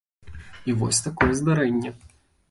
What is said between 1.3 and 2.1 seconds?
здарэнне!